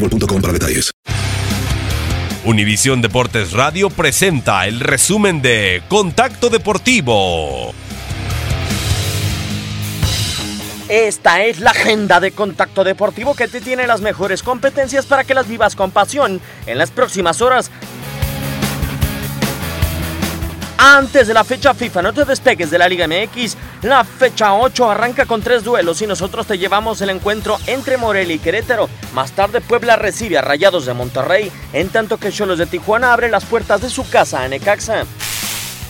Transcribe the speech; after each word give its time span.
boostmobile.com 0.00 0.40
para 0.40 0.52
detalles. 0.52 0.90
Univisión 2.44 3.02
Deportes 3.02 3.52
Radio 3.52 3.90
presenta 3.90 4.66
el 4.66 4.80
resumen 4.80 5.42
de 5.42 5.82
Contacto 5.88 6.48
Deportivo. 6.50 7.74
Esta 10.88 11.44
es 11.44 11.60
la 11.60 11.72
agenda 11.72 12.18
de 12.18 12.30
Contacto 12.30 12.82
Deportivo 12.82 13.34
que 13.34 13.46
te 13.46 13.60
tiene 13.60 13.86
las 13.86 14.00
mejores 14.00 14.42
competencias 14.42 15.04
para 15.04 15.24
que 15.24 15.34
las 15.34 15.46
vivas 15.46 15.76
con 15.76 15.90
pasión 15.90 16.40
en 16.64 16.78
las 16.78 16.90
próximas 16.90 17.42
horas. 17.42 17.70
Antes 20.90 21.26
de 21.26 21.34
la 21.34 21.44
fecha 21.44 21.74
FIFA, 21.74 22.00
no 22.00 22.14
te 22.14 22.24
despegues 22.24 22.70
de 22.70 22.78
la 22.78 22.88
Liga 22.88 23.06
MX. 23.06 23.58
La 23.82 24.04
fecha 24.04 24.54
8 24.54 24.90
arranca 24.90 25.26
con 25.26 25.42
tres 25.42 25.62
duelos 25.62 26.00
y 26.00 26.06
nosotros 26.06 26.46
te 26.46 26.56
llevamos 26.56 27.02
el 27.02 27.10
encuentro 27.10 27.58
entre 27.66 27.98
Morelia 27.98 28.36
y 28.36 28.38
Querétaro. 28.38 28.88
Más 29.12 29.32
tarde 29.32 29.60
Puebla 29.60 29.96
recibe 29.96 30.38
a 30.38 30.40
Rayados 30.40 30.86
de 30.86 30.94
Monterrey, 30.94 31.52
en 31.74 31.90
tanto 31.90 32.16
que 32.16 32.32
Cholos 32.32 32.56
de 32.56 32.64
Tijuana 32.64 33.12
abre 33.12 33.28
las 33.28 33.44
puertas 33.44 33.82
de 33.82 33.90
su 33.90 34.08
casa 34.08 34.42
a 34.42 34.48
Necaxa. 34.48 35.04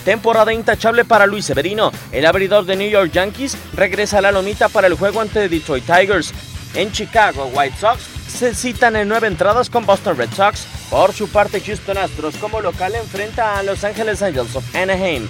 Temporada 0.03 0.51
intachable 0.51 1.05
para 1.05 1.27
Luis 1.27 1.45
Severino. 1.45 1.93
El 2.11 2.25
abridor 2.25 2.65
de 2.65 2.75
New 2.75 2.89
York 2.89 3.13
Yankees 3.13 3.57
regresa 3.77 4.17
a 4.17 4.21
la 4.21 4.33
lomita 4.33 4.67
para 4.67 4.87
el 4.87 4.95
juego 4.95 5.21
ante 5.21 5.47
Detroit 5.47 5.85
Tigers. 5.85 6.33
En 6.73 6.91
Chicago, 6.91 7.49
White 7.53 7.77
Sox 7.79 8.03
se 8.27 8.53
citan 8.53 8.97
en 8.97 9.07
nueve 9.07 9.27
entradas 9.27 9.69
con 9.69 9.85
Boston 9.85 10.17
Red 10.17 10.33
Sox. 10.35 10.78
Por 10.89 11.13
su 11.13 11.29
parte, 11.29 11.61
Houston 11.61 11.97
Astros 11.97 12.35
como 12.37 12.61
local 12.61 12.95
enfrenta 12.95 13.59
a 13.59 13.63
Los 13.63 13.83
Angeles 13.83 14.23
Angels 14.23 14.55
of 14.55 14.75
Anaheim. 14.75 15.27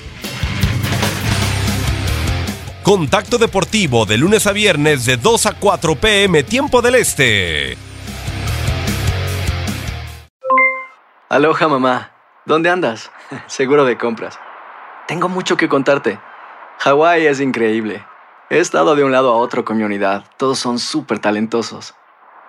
Contacto 2.81 3.37
Deportivo 3.37 4.05
de 4.05 4.17
lunes 4.17 4.47
a 4.47 4.53
viernes 4.53 5.05
de 5.05 5.17
2 5.17 5.45
a 5.47 5.53
4 5.53 5.95
pm 5.95 6.43
tiempo 6.43 6.81
del 6.81 6.95
Este. 6.95 7.77
Aloha 11.27 11.67
mamá. 11.67 12.11
¿Dónde 12.45 12.69
andas? 12.69 13.11
Seguro 13.47 13.83
de 13.83 13.97
compras. 13.97 14.39
Tengo 15.07 15.27
mucho 15.27 15.57
que 15.57 15.67
contarte. 15.67 16.19
Hawái 16.79 17.27
es 17.27 17.41
increíble. 17.41 18.05
He 18.49 18.59
estado 18.59 18.95
de 18.95 19.03
un 19.03 19.11
lado 19.11 19.33
a 19.33 19.35
otro 19.35 19.65
con 19.65 19.77
mi 19.77 19.83
unidad. 19.83 20.23
Todos 20.37 20.57
son 20.57 20.79
súper 20.79 21.19
talentosos. 21.19 21.93